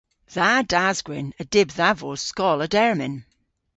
Dha 0.33 0.49
das-gwynn 0.71 1.35
a 1.41 1.43
dyb 1.53 1.69
dha 1.77 1.89
vos 1.99 2.21
skoll 2.29 2.63
a 2.65 2.67
dermyn. 2.73 3.15